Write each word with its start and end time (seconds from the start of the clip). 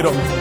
ஆராதிக்கிறோம் 0.00 0.39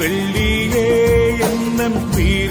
വെള്ളിയേ 0.00 0.86
എന്നും 1.48 1.94
വീ 2.16 2.47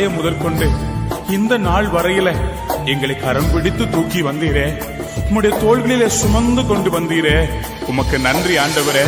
சிறு 0.00 0.12
முதற்கொண்டு 0.12 0.66
இந்த 1.30 1.56
நாள் 1.56 1.86
வரையில 1.86 2.28
எங்களை 2.84 3.16
கரம் 3.16 3.50
பிடித்து 3.52 3.90
தூக்கி 3.90 4.22
வந்தீரே. 4.22 4.82
உம்முடைய 5.18 5.50
தோள்களிலே 5.62 6.06
சுமந்து 6.06 6.66
கொண்டு 6.66 6.90
வந்தீரே. 6.90 7.48
உமக்கு 7.86 8.18
நன்றி 8.18 8.56
ஆண்டவரே. 8.56 9.04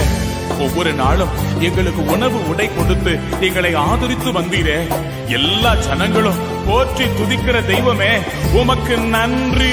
ஒவ்வொரு 0.60 0.92
நாளும் 0.92 1.28
எங்களுக்கு 1.60 2.06
உணவு 2.06 2.48
உடை 2.48 2.70
கொடுத்து 2.74 3.18
எங்களை 3.40 3.74
ஆதரித்து 3.74 4.32
வந்தீரே. 4.32 4.78
எல்லா 5.28 5.74
ஜனங்களும் 5.74 6.40
போற்றி 6.66 7.04
துதிக்கிற 7.04 7.66
தெய்வமே 7.66 8.18
உமக்கு 8.52 8.96
நன்றி. 8.96 9.72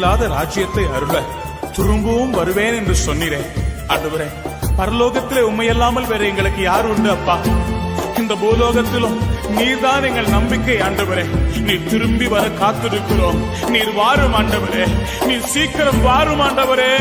இல்லாத 0.00 0.28
ராஜ்யத்தை 0.28 0.84
அருள 0.94 1.22
திரும்பவும் 1.72 2.30
வருவேன் 2.30 2.74
என்று 2.74 2.96
சொன்னீரே. 3.06 3.40
ஆண்டவரே 3.88 4.28
பரலோகத்திலே 4.78 5.40
உண்மையல்லாமல் 5.40 6.06
வேற 6.06 6.24
எங்களுக்கு 6.24 6.62
யார் 6.62 6.86
உண்டு 6.86 7.10
அப்பா? 7.10 7.38
இந்த 8.16 8.34
பூலோகத்திலும் 8.34 9.16
நீர்தான் 9.56 10.02
எங்கள் 10.02 10.28
நம்பிக்கை 10.28 10.76
ஆண்டவரே. 10.76 11.24
நீர் 11.60 11.88
திரும்பி 11.90 12.26
வர 12.26 12.46
காத்திருக்கிறோம். 12.46 13.68
நீர் 13.68 13.92
வாரும் 13.92 14.34
ஆண்டவரே. 14.34 14.86
நீர் 15.26 15.44
சீக்கிரம் 15.44 16.02
வாரும் 16.02 16.40
ஆண்டவரே. 16.40 16.98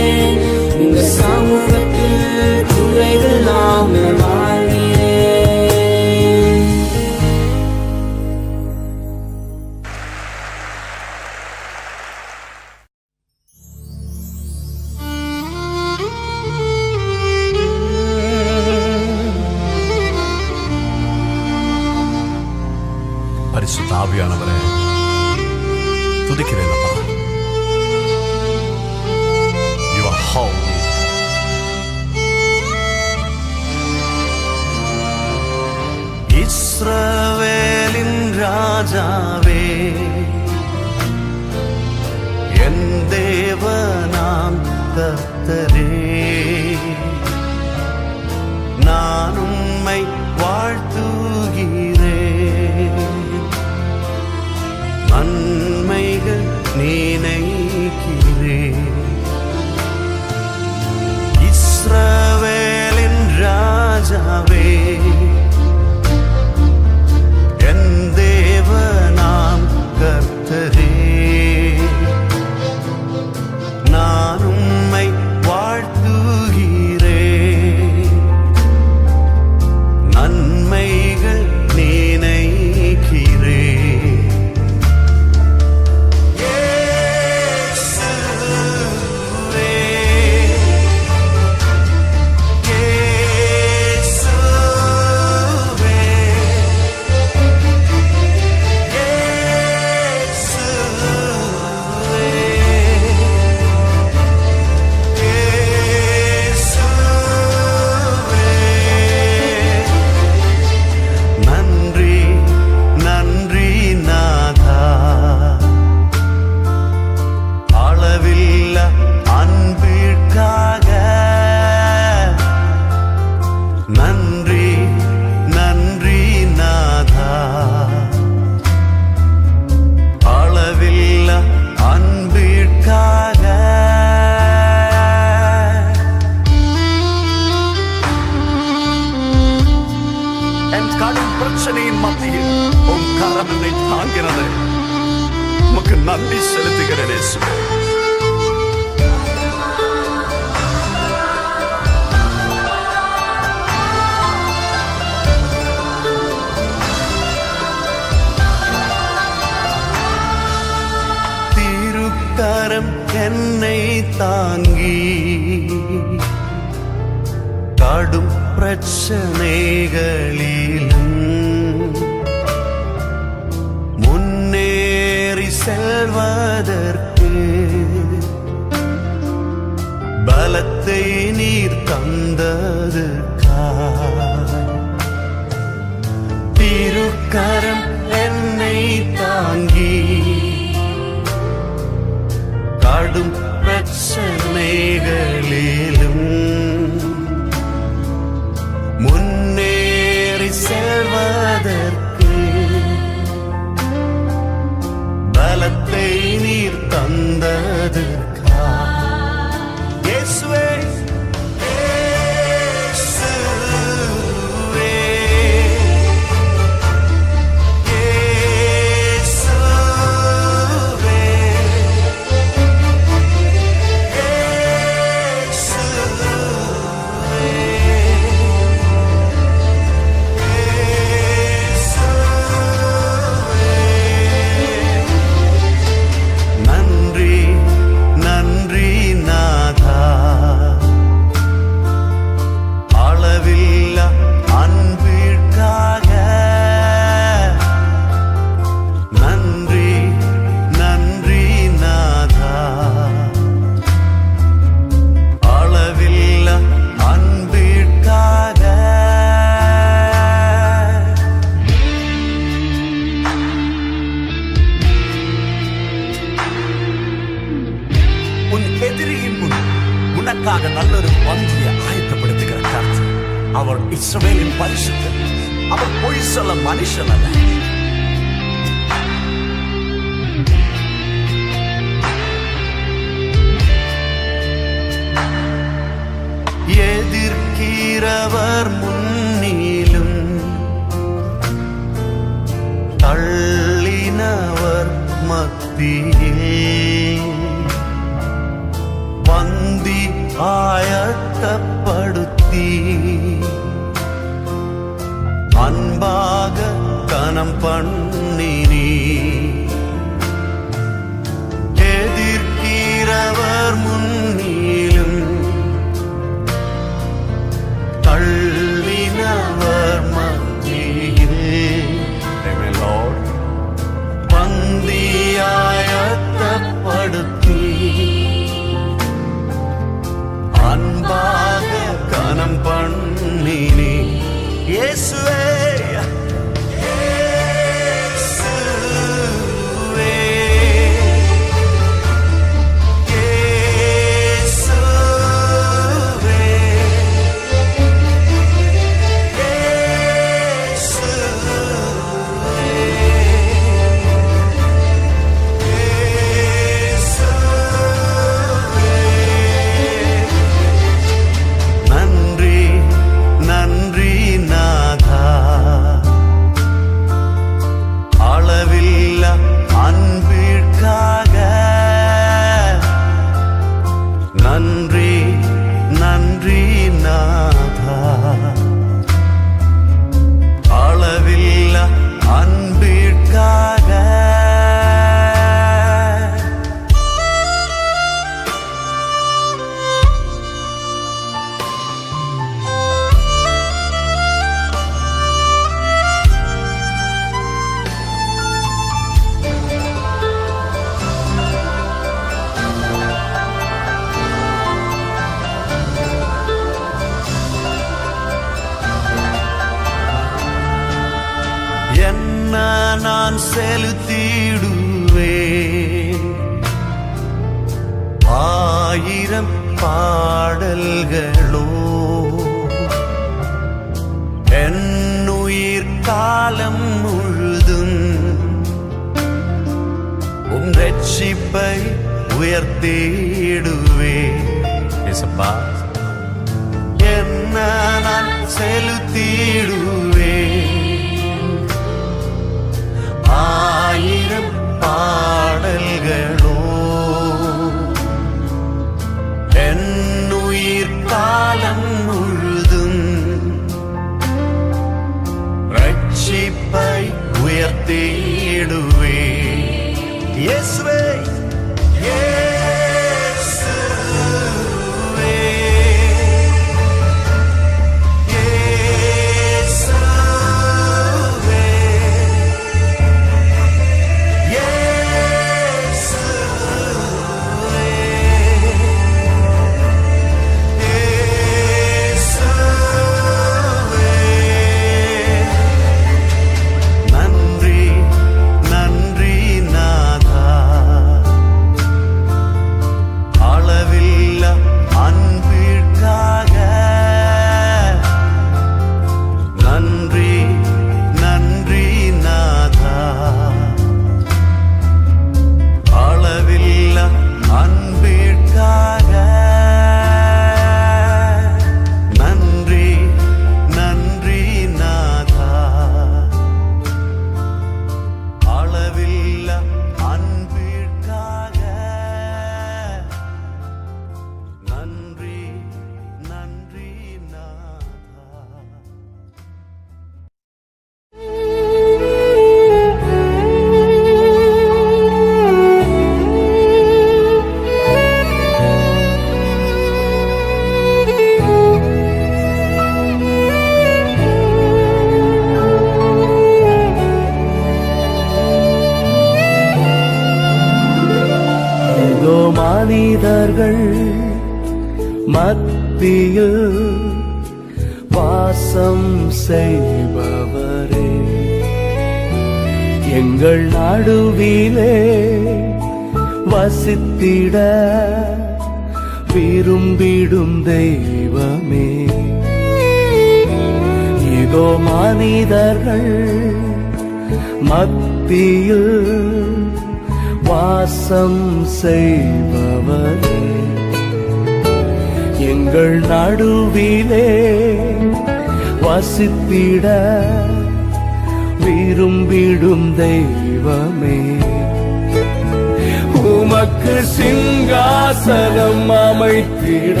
அமைத்திட 599.16 600.00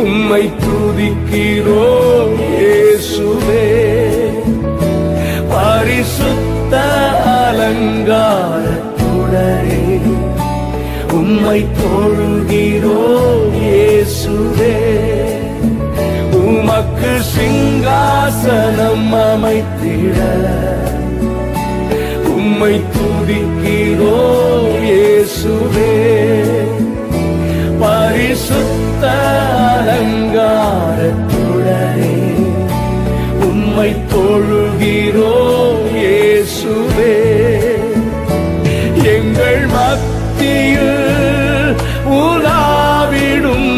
உம்மை 0.00 0.42
துதிக்கிறோம் 0.62 2.34
இயேசுவே. 2.46 3.68
பரிசுத்த 5.52 6.74
அலங்காரத்துடனே 7.36 8.42
உம்மை 11.20 11.60
தொழுகிறோம் 11.78 13.56
இயேசுவே. 13.62 14.76
உமக்கு 16.42 17.12
சிங்காசனம் 17.32 19.10
அமைத்திட 19.24 20.18
உம்மை 22.36 22.74
துதிக்கிறோம் 22.94 24.68
இயேசுவே. 24.88 25.88
பரிசுத்த 28.10 29.04
அலங்காரத்துடனே 29.72 30.46
உம்மை 33.48 33.90
தொழுகிறோ 34.12 35.34
இயேசுவே. 35.98 37.14
எங்கள் 39.14 39.62
மத்தியில் 39.74 41.06
உலாவிடும் 42.18 43.72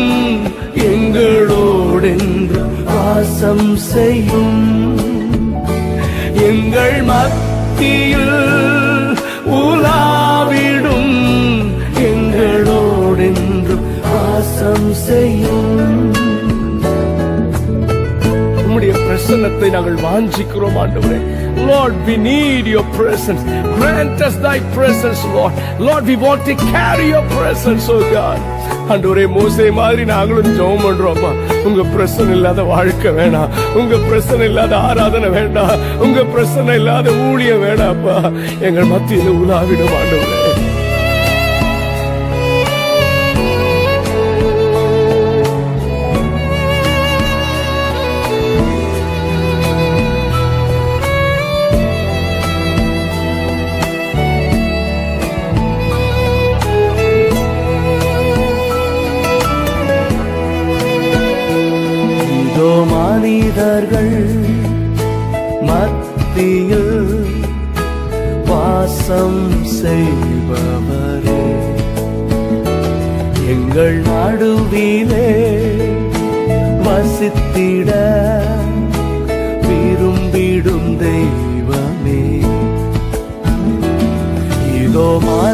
எங்களோடென்று 0.90 2.62
வாசம் 2.88 3.76
செய்யும். 3.92 4.64
எங்கள் 6.48 7.00
மத்தியில் 7.02 8.36
செய்யும். 15.12 16.10
உம்முடைய 18.64 18.92
பிரசன்னத்தை 19.06 19.68
நாங்கள் 19.76 20.02
வாஞ்சிக்கிறோம் 20.08 20.76
ஆண்டவரே. 20.82 21.20
Lord, 21.70 21.94
we 22.06 22.14
need 22.28 22.64
your 22.74 22.84
presence. 22.96 23.42
Grant 23.76 24.22
us 24.26 24.34
thy 24.46 24.58
presence, 24.76 25.20
Lord. 25.34 25.52
Lord, 25.88 26.02
we 26.10 26.16
want 26.24 26.42
to 26.48 26.54
carry 26.72 27.06
your 27.14 27.24
presence, 27.34 27.84
oh 27.94 28.02
God. 28.16 28.40
ஆண்டவரே 28.92 29.24
மோசே 29.36 29.66
மாதிரி 29.78 30.04
நாங்களும் 30.12 30.50
ஜெபம் 30.58 30.84
பண்றோம்மா 30.86 31.30
உங்க 31.68 31.82
பிரச்சனை 31.94 32.30
இல்லாத 32.36 32.62
வாழ்க்கை 32.72 33.12
வேணாம். 33.20 33.52
உங்க 33.80 33.96
பிரச்சனை 34.08 34.46
இல்லாத 34.50 34.74
ஆராதனை 34.90 35.30
வேண்டாம். 35.38 35.74
உங்க 36.06 36.24
பிரச்சனை 36.34 36.76
இல்லாத 36.80 37.10
ஊழியம் 37.30 37.64
வேணாப்பா 37.66 38.16
எங்கள் 38.68 38.92
மத்தியில் 38.94 39.34
உலாவிடும் 39.42 39.96
ஆண்டவரே. 40.00 40.41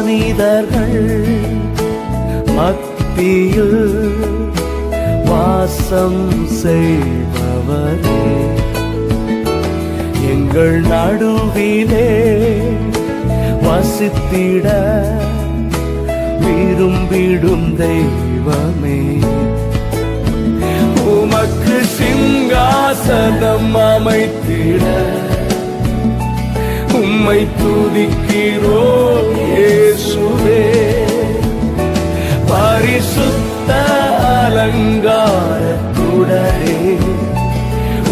புனிதர்கள் 0.09 1.27
மத்தியில் 2.45 4.09
வாசம் 5.25 6.23
செய்பவரே. 6.63 8.23
எங்கள் 10.29 10.81
நடுவிலே 10.81 12.09
வசித்திட 13.63 14.67
விரும்பிடும் 16.41 17.69
தெய்வமே. 17.75 19.01
உமக்கு 21.05 21.77
சிங்காசனம் 21.97 23.71
அமைத்திட 23.91 24.83
உம்மை 26.99 27.39
துதிக்கிறோ 27.59 28.81
இயேசுவே. 29.39 30.63
பரிசுத்த 32.49 33.69
அலங்காரத்துடனே 34.37 35.17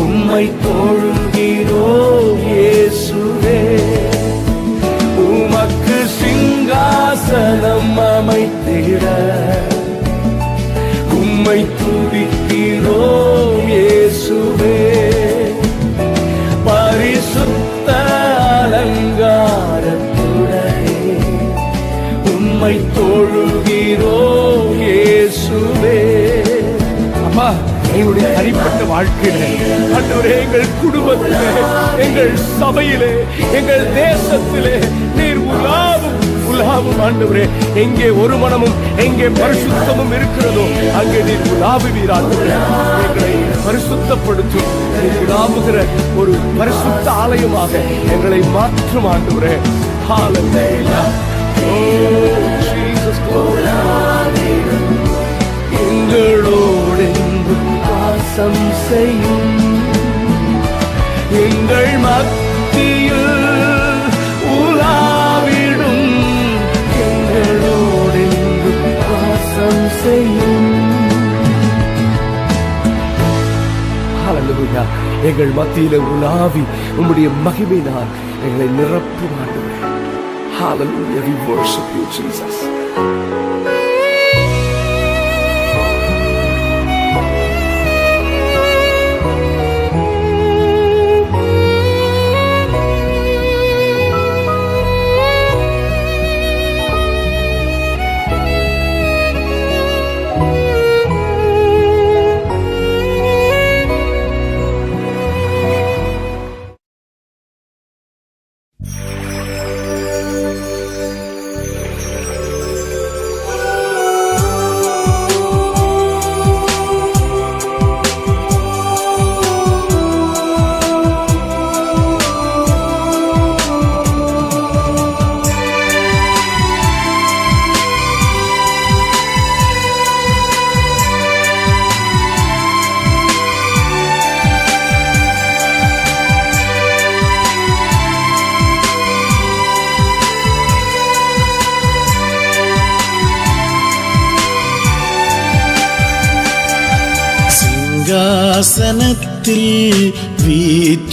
உம்மை 0.04 0.46
தொழுகிறோம் 0.64 2.42
இயேசுவே. 2.48 3.62
உமக்கு 5.28 5.98
சிங்காசனம் 6.18 7.98
அமைத்திட 8.12 9.06
உம்மை 11.20 11.60
துதிக்கிறோ 11.80 13.02
இயேசுவே. 13.70 14.78
வாழ்க்கையிலே 28.98 29.48
ஆண்டவரே 29.96 30.30
எங்கள் 30.44 30.70
குடும்பத்திலே 30.80 31.50
எங்கள் 32.06 32.32
சபையிலே 32.54 33.10
எங்கள் 33.58 33.84
தேசத்திலே 33.98 34.74
நீர் 35.18 35.42
உலாவும் 35.48 36.16
உலாவும் 36.52 37.00
ஆண்டவரே. 37.06 37.44
எங்கே 37.76 38.08
ஒரு 38.22 38.36
மனமும் 38.38 38.76
எங்கே 38.98 39.28
பரிசுத்தமும் 39.38 40.14
இருக்கிறதோ 40.18 40.64
அங்கே 41.00 41.20
நீர் 41.28 41.46
உலாவுவீர் 41.52 42.14
ஆண்டவரே 42.18 42.56
எங்களை 43.04 43.34
பரிசுத்தப்படுத்தும் 43.66 44.72
நீர் 44.96 45.20
உலாவுகிற 45.26 45.78
ஒரு 46.18 46.34
பரிசுத்த 46.60 47.08
ஆலயமாக 47.24 47.74
எங்களை 48.16 48.42
மாற்றும் 48.56 49.10
ஆண்டவரே. 49.14 49.56
Hallelujah. 50.10 51.06
Oh, 51.70 53.48
எங்களோடு 55.82 57.06
வாசம் 58.38 58.72
செய்யும். 58.72 59.60
எங்கள் 61.32 61.98
மத்தியில் 61.98 63.32
உலாவிடும். 64.48 66.10
எங்களோடு 67.00 68.28
வாசம் 68.98 69.90
செய்யும். 70.04 70.86
எங்கள் 75.24 75.52
மத்தியில 75.52 75.96
உலாவி 75.96 76.64
உம்முடைய 77.00 77.30
மகிமையினால் 77.46 78.12
எங்களை 78.46 78.74
நிரப்பும் 78.80 79.66
Hallelujah. 80.62 81.24
We 81.26 81.54
worship 81.54 81.88
you, 81.96 82.06
Jesus. 82.12 83.77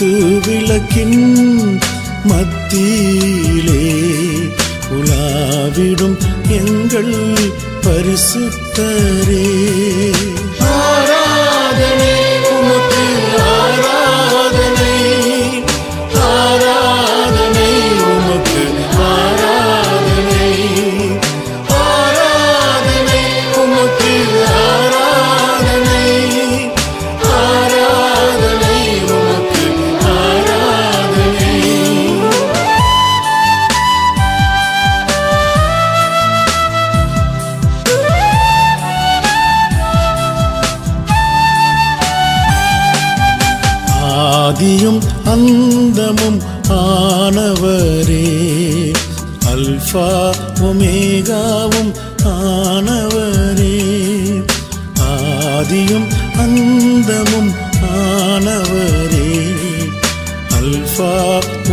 തൂവിളക്കിൻ 0.00 1.12
മത്തിയിലേ 2.28 3.82
ഉലാവിടും 4.96 6.12
എങ്കൾ 6.50 7.06
പരിശുദ്ധരേ. 7.86 9.44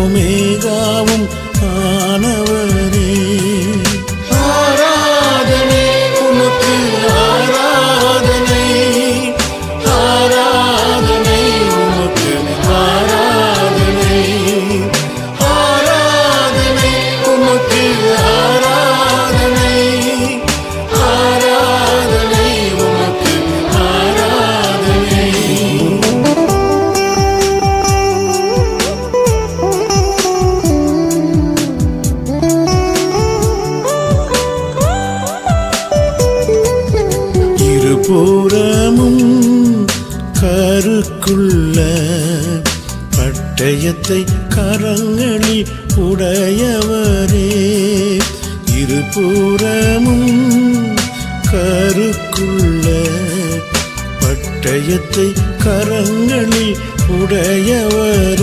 ஒமேகாவும் 0.04 1.26
காணவர் 1.60 2.77
ഗുണങ്ങളിൽ 56.04 56.70
ഉടയവർ 57.12 58.37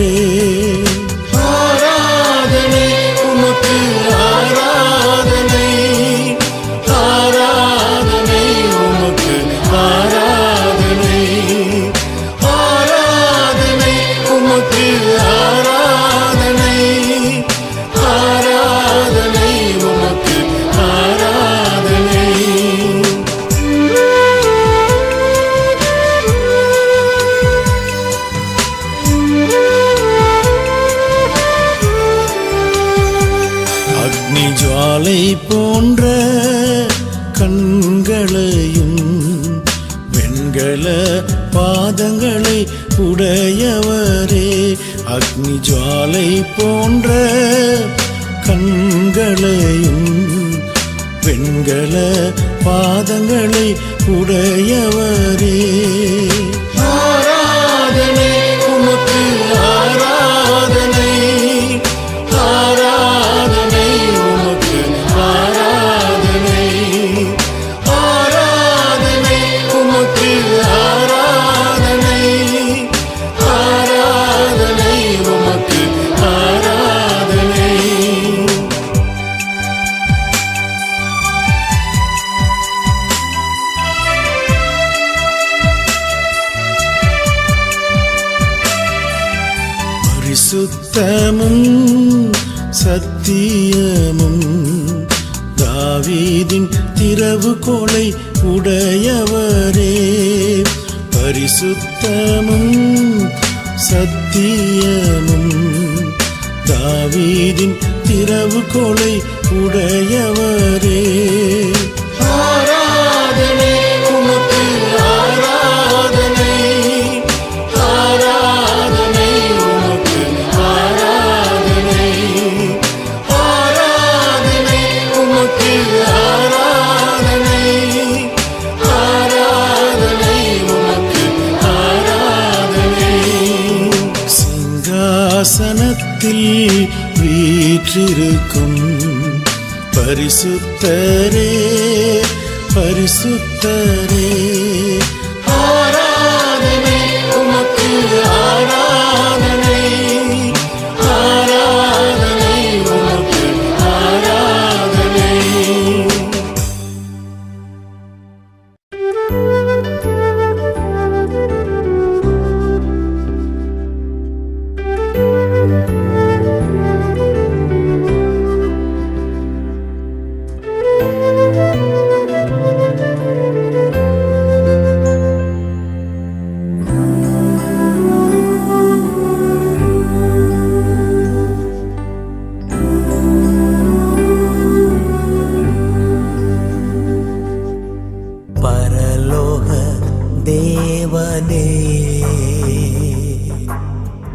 பாதங்களை 53.04 53.66
உடையவர். 54.08 55.23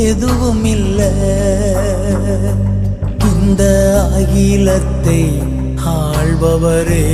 எதுவும் 0.00 0.64
இல்லை 0.74 1.10
இந்த 3.30 3.62
அகிலத்தை 4.14 5.20
ஆழ்பவரே 5.94 5.94
ஆள்பவரே 5.94 7.06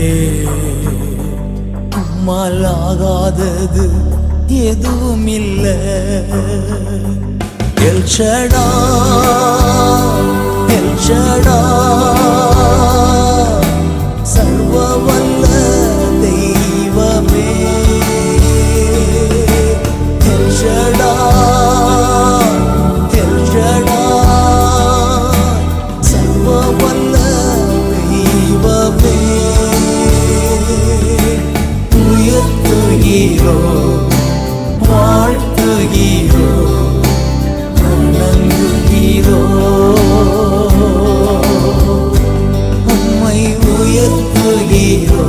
உம்மாலாகாதது 2.00 3.86
எதுவும் 4.68 5.26
இல்லை 5.38 5.76
எல்ஷடா 7.88 8.66
எல்ஷடா 10.78 11.58
தெய்வமே. 16.22 17.48
எல்ஷடா 20.32 20.32
எல்ஷடா 20.34 21.12
உயர்த்துகிறோ 33.08 33.52
வாழ்த்துகிறோ 34.88 36.48
வணங்குகிறோ 37.78 39.40
உம்மை 42.94 43.40
உயர்த்துகிறோ 43.70 45.24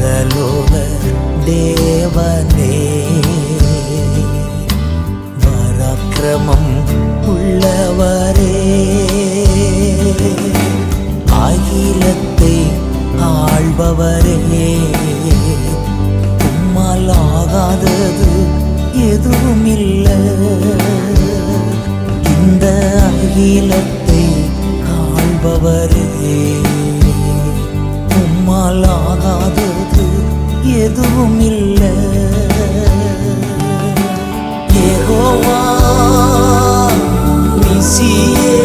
பரலோக 0.00 0.72
தேவனே 1.46 2.74
பராக்கிரமம் 5.44 6.70
உள்ளவரே. 7.32 8.54
அகிலத்தை 11.40 12.54
ஆள்பவரே 13.28 14.68
உம்மால் 16.48 17.10
ஆகாதது 17.30 18.30
எதுவும் 19.08 19.66
இல்லை 19.76 20.18
இந்த 22.34 22.64
அகிலத்தை 23.08 24.24
ஆள்பவரே 24.98 26.06
உம்மால் 28.20 28.86
ஆகாதது 28.94 29.09
எதுவும் 30.78 31.38
இல்லை 31.48 31.92
யெகோவா 34.78 35.60
நிசியே 37.62 38.56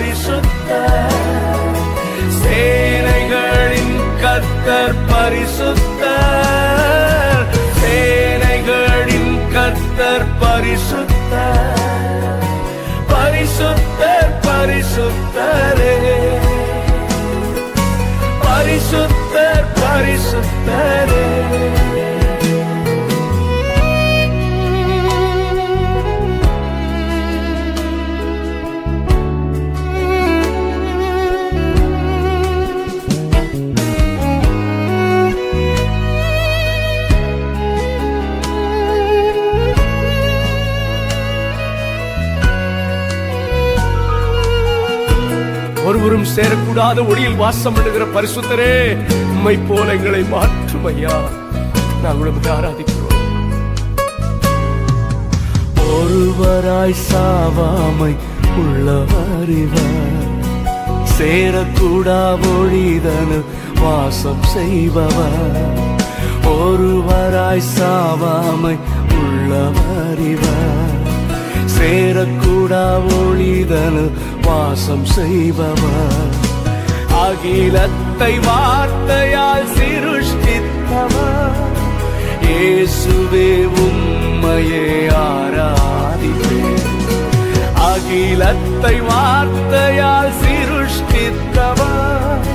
பரிசுத்த 0.00 0.70
சேனைகளின் 2.42 3.96
கத்தர் 4.22 4.94
பரிசுத்த 5.08 6.04
சேனைகளின் 7.80 9.34
கத்தர் 9.54 10.26
பரிசுத்த 10.38 11.34
பரிசுத்தர் 13.10 14.32
பரிசுத்தரே. 14.46 15.94
பரிசுத்தர் 18.44 19.68
பரிசுத்தரே. 19.82 21.39
ஒருவரும் 46.30 46.38
சேரக்கூடாத 46.38 46.98
ஒளியில் 47.10 47.38
வாசம் 47.40 47.74
பண்ணுகிற 47.76 48.04
பரிசுத்தரே 48.14 48.74
உண்மை 49.30 49.54
போல 49.68 49.86
எங்களை 49.98 50.20
மாற்றும் 50.34 50.86
ஐயா 50.90 51.16
நாங்கள் 52.02 52.28
உமக்கு 52.30 52.50
ஆராதிக்கிறோம். 52.56 53.06
ஒருவராய் 55.88 57.00
சாவாமை 57.08 58.12
உள்ளவரிவர் 58.62 60.28
சேரக்கூடா 61.16 62.20
ஒழிதனு 62.52 63.40
வாசம் 63.82 64.44
செய்பவர். 64.54 65.60
ஒருவராய் 66.56 67.68
சாவாமை 67.76 68.76
உள்ளவரிவர் 69.20 70.96
சேரக்கூடா 71.76 72.84
ஒழிதனு 73.18 74.02
வாசம் 74.42 75.04
செய்பவர். 75.04 76.34
அகிலத்தை 77.26 78.38
வார்த்தையால் 78.38 79.68
சிருஷ்டித்தவர். 79.76 81.60
இயேசுவே 82.46 83.50
உம்மையே 83.84 85.08
ஆராதிப்பேன். 85.30 86.88
அகிலத்தை 87.74 89.00
வார்த்தையால் 89.00 90.34
சிருஷ்டித்தவர். 90.42 92.46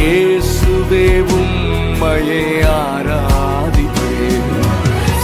இயேசுவே 0.00 1.06
உம்மையே 1.36 2.44
ஆராதிப்பேன். 2.84 4.52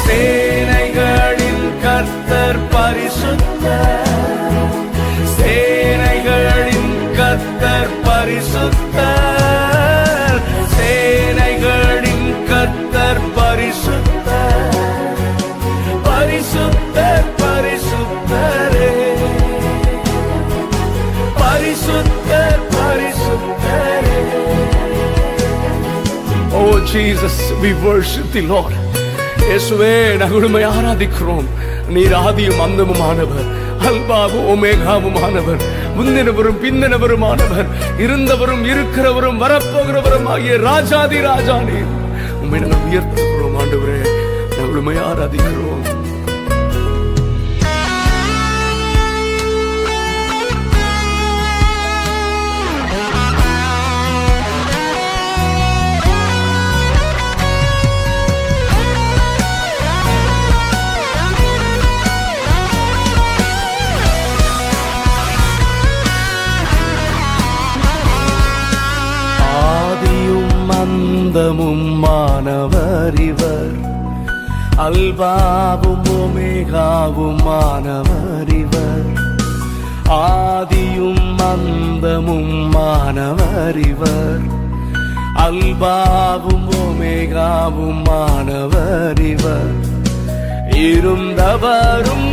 சேனைகளின் 0.04 1.66
கர்த்தர் 1.82 2.62
பரிசுத்த 2.70 3.66
சேனைகளின் 7.32 7.90
பரிசுத்தர். 8.04 8.72
சேனைகளின் 10.76 12.28
கத்தர் 12.50 13.22
பரிசுத்தர். 13.36 14.76
பரிசுத்தர் 16.04 17.28
பரிசுத்தரே. 17.42 18.92
பரிசுத்தர் 21.40 22.62
பரிசுத்தரே. 22.76 24.20
O 26.52 26.54
Jesus 26.92 27.42
we 27.62 27.72
worship 27.84 28.32
the 28.32 28.40
Lord 28.40 28.74
இயேசுவே 29.40 30.16
நாங்கள் 30.16 30.42
உம்மை 30.42 30.66
ஆராதிக்கிறோம். 30.66 31.46
நீர் 31.88 32.12
ஆதியும் 32.12 32.60
அந்தமுமானவர். 32.60 33.60
அல்பாவும் 33.82 34.46
ஒமேகாவுமானவர். 34.54 35.81
முந்தினவரும் 35.96 36.60
பிந்தினவருமானவர். 36.64 37.68
இருந்தவரும் 37.98 38.64
இருக்கிறவரும் 38.64 39.40
வரப்போகிறவரும் 39.42 40.26
ஆகிய 40.26 40.56
ராஜாதி 40.56 41.20
ராஜா 41.20 41.56
நீர் 41.62 41.90
உண்மை 42.42 42.60
நாங்கள் 42.60 42.78
உயர்த்துகிறோம் 42.78 43.56
ஆண்டவரே. 43.58 43.98
நாங்கள் 44.58 44.76
உம்மை 44.76 44.96
ஆராதிக்கிறோம். 44.96 45.91
அந்தமும் 70.82 71.98
மாணவர் 71.98 73.20
இவர். 73.20 73.72
அல்பாவும் 74.76 76.04
ஒமேகாவும் 76.10 77.42
மாணவர் 77.42 78.48
இவர். 78.48 79.04
ஆதியும் 80.08 81.38
அந்தமும் 81.38 82.68
மாணவர் 82.70 83.86
இவர். 83.86 84.40
அல்பாவும் 85.34 86.68
ஒமேகாவும் 86.70 88.04
மாணவர் 88.04 89.20
இவர். 89.20 89.74
இருந்தவரும் 90.72 92.30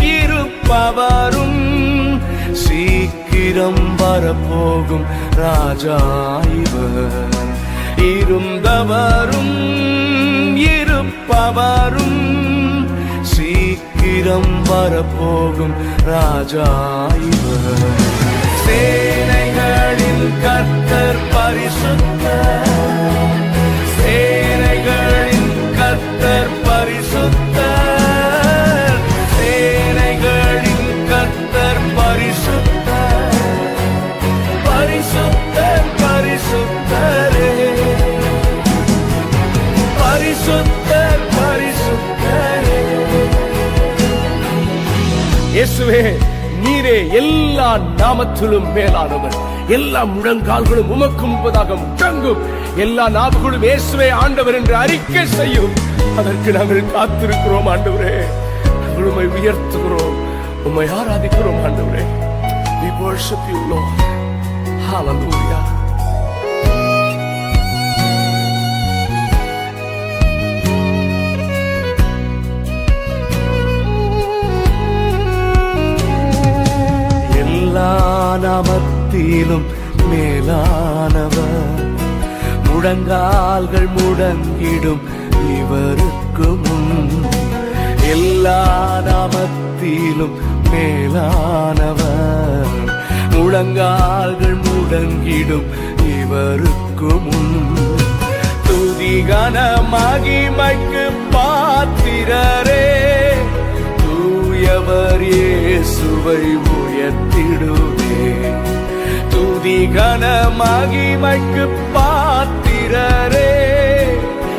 இருப்பவரும் 0.00 1.60
சீக்க 2.52 3.21
சீக்கிரம் 3.32 3.84
வரப்போகும் 4.00 5.04
ராஜா 5.36 5.98
இவர். 6.62 7.30
இருந்தவரும் 8.08 9.54
இருப்பவரும் 10.72 12.20
சீக்கிரம் 13.32 14.52
வரப்போகும் 14.70 15.74
ராஜா 16.10 16.68
இவர். 17.30 17.96
சேனைகளின் 18.64 20.26
கர்த்தர் 20.44 21.22
பரிசுத்த 21.34 22.26
சேனைகளின் 23.96 25.52
கர்த்தர் 25.80 26.54
பரிசுத்தர். 26.66 27.71
இயேசுவே 45.62 46.16
நீரே 46.62 47.08
எல்லா 47.08 47.78
நாமத்திலும் 47.78 48.72
மேலானவர். 48.72 49.34
எல்லா 49.68 50.04
முழங்கால்களும் 50.04 50.88
உமக்கு 50.88 51.26
முன்பதாக 51.26 51.76
முழங்கும் 51.82 52.40
எல்லா 52.76 53.08
நாவுகளும் 53.08 53.62
இயேசுவே 53.62 54.10
ஆண்டவர் 54.10 54.54
என்று 54.54 54.76
அறிக்கை 54.76 55.26
செய்யும். 55.26 55.72
அதற்கு 56.16 56.52
நாங்கள் 56.52 56.90
காத்திருக்கிறோம் 56.96 57.68
ஆண்டவரே. 57.74 58.14
நாங்கள் 58.80 59.04
உண்மை 59.04 59.26
உயர்த்துகிறோம். 59.26 60.16
உண்மை 60.64 60.88
ஆராதிக்கிறோம் 60.88 61.62
ஆண்டவரே. 61.68 62.04
We 62.80 62.90
worship 63.04 63.44
you, 63.52 63.62
Lord. 63.70 64.02
Hallelujah. 64.90 65.81
எல்லா 77.72 78.36
நாமத்திலும் 78.36 79.62
மேலானவர். 80.10 81.96
முழங்கால்கள் 82.64 83.88
முடங்கிடும் 83.96 85.00
இவருக்கு 85.58 86.48
முன். 86.48 87.24
எல்லா 88.10 89.00
நாமத்திலும் 89.00 90.30
மேலானவர். 90.70 92.66
முழங்கால்கள் 93.30 94.56
முடங்கிடும் 94.56 95.66
இவருக்கு 96.20 97.20
முன். 97.20 97.76
துதிகன 98.68 99.80
மகிமைக்கு 99.92 101.10
பாத்திரரே. 101.32 102.86
தூயவர் 104.02 105.22
இயேசுவை 105.22 106.60
உயர்த்திடுவே 107.04 108.18
துதிகன 109.32 110.24
மகிமைக்கு 110.58 111.64
பாத்திரரே 111.94 113.54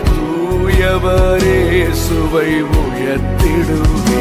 தூயவரே 0.10 1.62
சுவை 2.02 2.50
உயர்த்திடுவே 2.80 4.20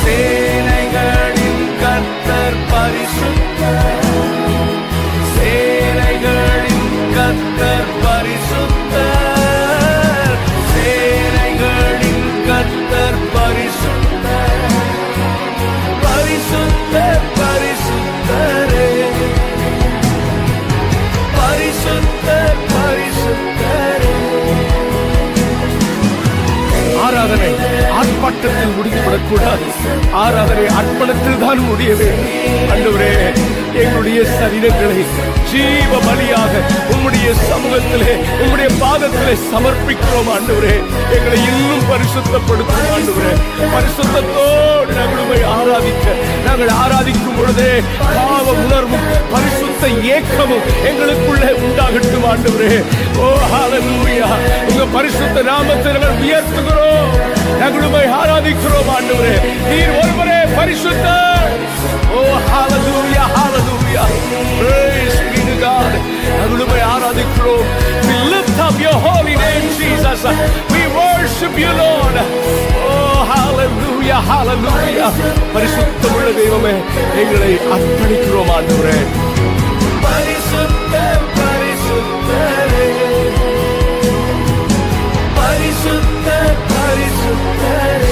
சேனைகளின் 0.00 1.64
கத்தர் 1.82 2.60
பரிசுத்த 2.72 3.62
சேனைகளின் 5.36 6.84
கர்த்தர் 7.16 7.92
பரிசுத்தர் 16.96 17.35
ஆர்ப்பாட்டத்தில் 28.26 28.72
முடிந்துவிடக்கூடாது 28.76 29.66
ஆராதனை 30.20 30.64
அர்ப்பணத்தில் 30.78 31.42
தான் 31.42 31.60
முடியவே. 31.66 32.08
அன்றுவரே 32.72 33.10
எங்களுடைய 33.80 34.20
சரீரங்களை 34.32 35.00
ஜீவ 35.50 35.92
பலியாக 36.06 36.52
உம்முடைய 36.92 37.28
சமூகத்திலே 37.42 38.12
உம்முடைய 38.36 38.68
பாதத்திலே 38.80 39.34
சமர்ப்பிக்கிறோம் 39.50 40.30
ஆண்டவரே 40.34 40.74
எங்களை 41.16 41.38
இன்னும் 41.50 41.84
பரிசுத்தப்படுத்தும் 41.90 42.90
ஆண்டவரே 42.94 43.32
பரிசுத்தத்தோடு 43.74 44.96
நாங்கள் 44.98 45.22
உம்மை 45.24 45.40
ஆராதிக்க 45.54 46.06
நாங்கள் 46.46 46.72
ஆராதிக்கும் 46.80 47.38
பொழுதே 47.38 47.70
பாவ 48.16 48.46
உணர்வும் 48.64 49.06
பரிசுத்த 49.34 49.84
ஏக்கமும் 50.14 50.66
எங்களுக்குள்ளே 50.90 51.52
உண்டாகட்டும் 51.62 52.28
ஆண்டவரே 52.32 52.74
ஓ 53.20 53.30
ஹாலூயா 53.46 54.30
உங்க 54.68 54.84
பரிசுத்த 54.96 55.42
நாமத்தை 55.44 55.92
நாங்கள் 55.94 56.20
உயர்த்துகிறோம். 56.22 57.12
நாங்கள் 57.60 57.84
உம்மை 57.84 58.02
ஆராதிக்கிறோம் 58.18 58.90
ஆண்டவரே. 58.96 59.34
நீர் 59.70 59.94
ஒருவரே 60.00 60.40
பரிசுத்தர் 60.58 61.24
ஓ 62.18 62.20
ஹalleluya 62.50 63.24
ஹalleluya 63.36 64.04
praise 64.60 65.18
be 65.32 65.40
to 65.48 65.56
God. 65.64 65.92
நாங்கள் 66.38 66.62
உம்மை 66.64 66.80
ஆராதிக்கிறோம். 66.94 67.66
We 68.08 68.16
lift 68.34 68.58
up 68.66 68.76
your 68.86 68.96
holy 69.06 69.34
name 69.44 69.66
Jesus. 69.80 70.22
We 70.74 70.82
worship 71.00 71.54
you 71.64 71.72
Lord. 71.82 72.16
oh 72.88 73.18
hallelujah 73.32 74.20
hallelujah. 74.30 75.10
பரிசுத்தமுள்ள 75.54 76.28
தெய்வமே 76.40 76.74
எங்களை 77.22 77.52
அர்ப்பணிக்கிறோம் 77.74 78.52
ஆண்டவரே. 78.56 78.96
பரிசுத்தர் 80.04 81.24
பரிசுத்தரே. 81.38 82.86
பரிசுத்தர் 85.38 86.56
பரிசுத்தரே. 86.72 88.05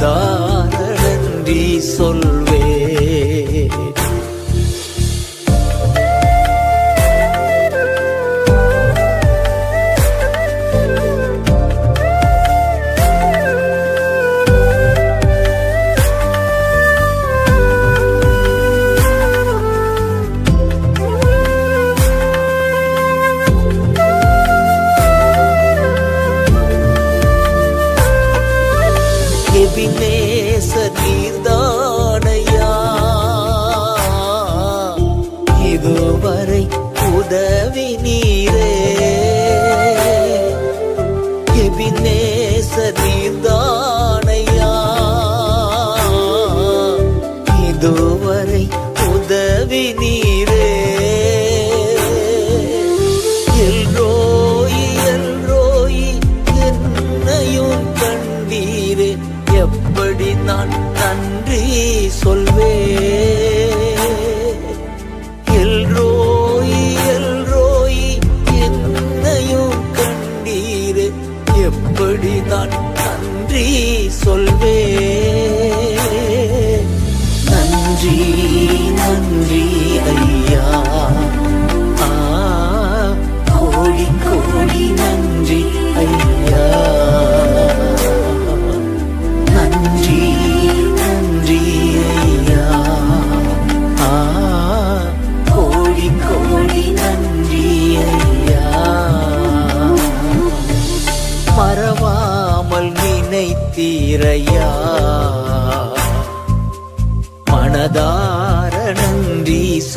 சாதாரணி 0.00 1.62
சொல்ல 1.94 2.37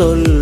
sol. 0.01 0.40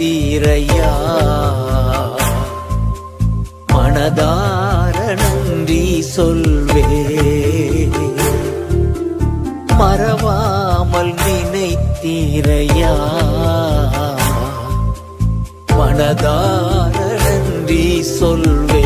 தீரையா? 0.00 0.90
மனதார 3.72 4.96
நம்பி 5.14 6.02
சொல்வே 6.02 6.84
மறவாமல் 9.78 11.14
நினைத்தீரையா? 11.14 12.94
மனதார 15.78 16.96
நன்றி 17.18 18.02
சொல்வே 18.02 18.79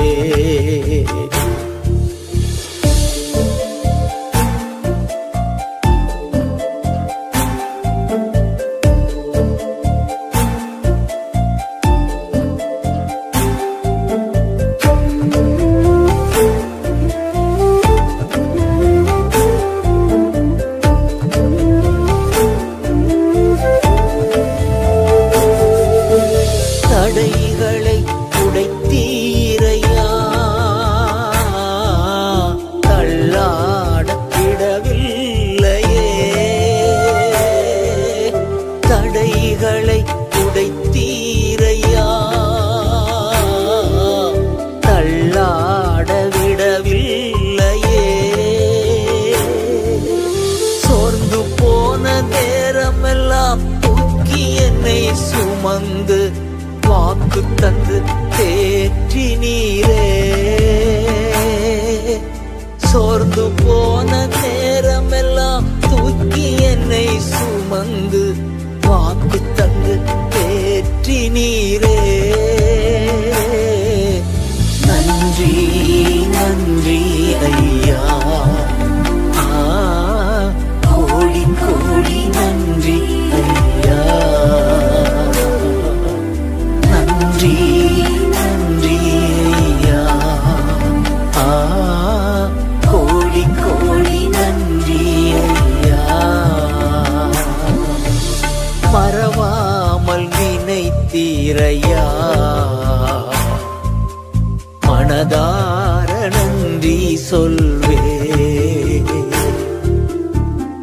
மனதாரணம் 105.14 106.62
நீ 106.82 106.94
சொல்வே 107.30 107.98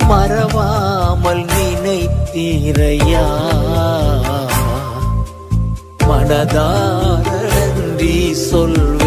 மறவாமல் 0.07 1.43
நினைத்தீரையா. 1.51 3.25
மனதாரணம் 6.07 7.83
நீ 7.99 8.15
சொல்வே 8.49 9.00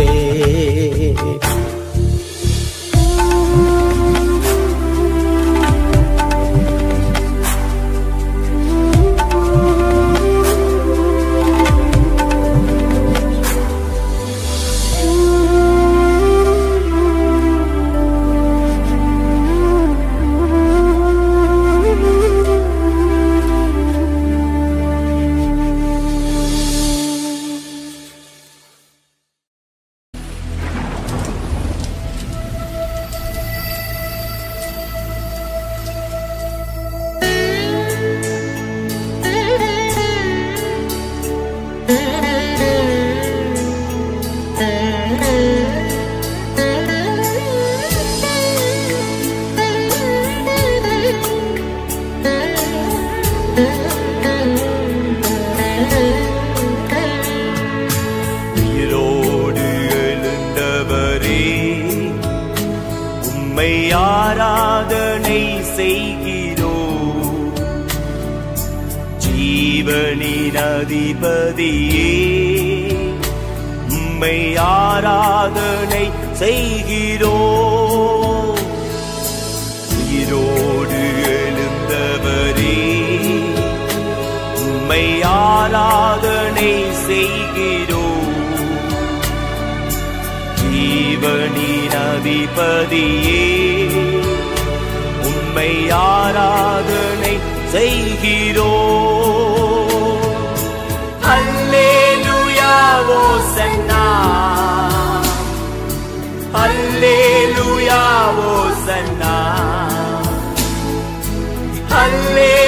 Hallelujah. 112.05 112.64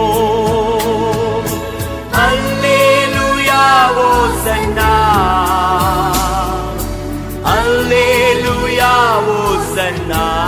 Hosanna. 3.97 4.93
Alleluia, 7.45 8.93
Hosanna. 9.27 10.44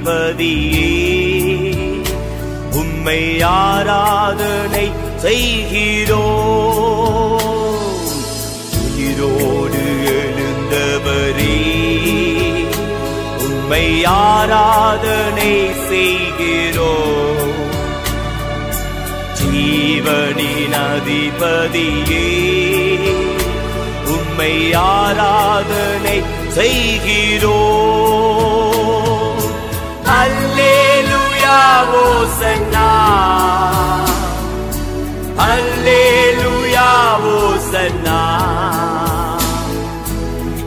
அதிபதியே 0.00 0.90
உம்மை 2.72 3.22
ஆராதனை 3.42 4.86
செய்கிறோ. 5.16 6.22
உயிரோடு 8.84 9.82
எழுந்தவரே 10.18 11.58
உம்மை 13.46 13.86
ஆராதனை 14.04 15.52
செய்கிறோ. 15.88 16.92
ஜீவனின் 19.38 20.76
அதிபதியே 20.88 22.26
உம்மை 24.16 24.54
ஆராதனை 24.74 26.18
செய்கிறோ. 26.48 27.58
Hallelujah, 30.60 31.86
Hosanna. 31.90 32.88
Hallelujah, 35.40 37.16
Hosanna. 37.24 38.20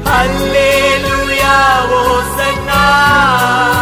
Hallelujah, 0.03 1.61
Hosanna. 1.91 3.72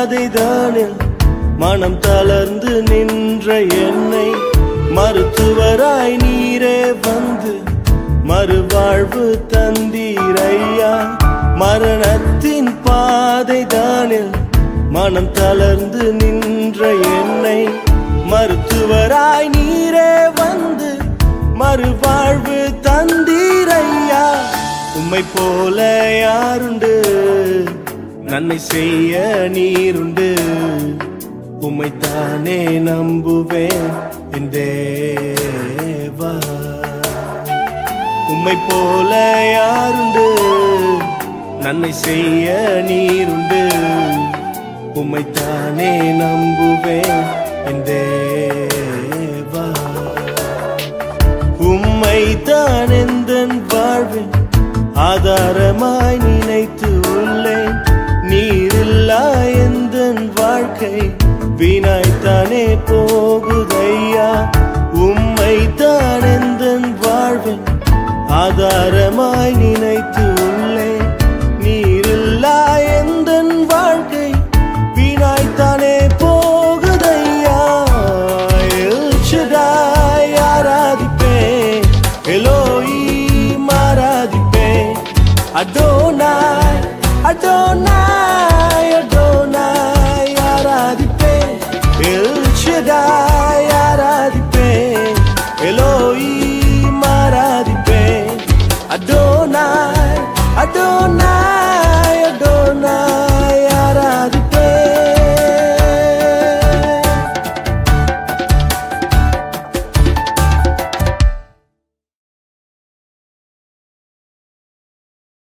பாதைதானில் 0.00 0.94
மனம் 1.56 1.96
தளர்ந்து 1.98 2.82
நின்ற 2.82 3.46
என்னை 3.80 4.28
மருத்துவராய் 4.92 6.16
நீரே 6.16 6.78
வந்து 7.00 7.52
மறுவாழ்வு 8.24 9.24
தந்தீரையா? 9.52 10.92
மரணத்தின் 11.54 12.70
பாதைதானில் 12.86 14.32
மனம் 14.90 15.32
தளர்ந்து 15.32 16.12
நின்ற 16.12 16.80
என்னை 17.20 17.60
மருத்துவராய் 18.24 19.48
நீரே 19.48 20.10
வந்து 20.40 20.90
மறுவாழ்வு 21.54 22.58
தந்தீரையா? 22.82 24.24
உம்மை 24.94 25.24
போல 25.34 25.78
யாருண்டு? 26.20 26.94
நன்மை 28.30 28.58
செய்ய 28.58 29.22
நீருண்டு. 29.52 30.28
உமைத்தானே 31.60 32.58
நம்புவேன் 32.88 33.90
என் 34.32 34.50
தேவா. 34.50 36.32
உம்மை 38.28 38.56
போல 38.68 39.12
யாருண்டு? 39.56 40.26
நன்மை 41.60 41.92
செய்ய 41.92 42.56
நீருண்டு. 42.86 43.62
உம்மைத்தானே 44.94 45.92
நம்புவேன் 46.22 47.26
என் 47.64 47.82
தேவா. 47.84 49.66
உம்மை 51.58 52.42
தான் 52.42 52.90
எந்தன் 52.90 53.66
வாழ்வின் 53.66 54.30
ஆதாரமாய் 54.94 56.18
நினைத்து 56.22 56.89
நீரில்லா 59.10 59.30
எந்த 59.60 59.96
வாழ்க்கை? 60.38 60.96
வீணாய்த்தானே 61.58 62.64
போகுதையா? 62.88 64.28
உம்மை 65.04 65.56
தான் 65.74 66.26
எந்த 66.26 66.64
வாழ்வின் 67.02 67.64
ஆதாரமாய் 68.40 69.56
நினைத்து 69.56 70.26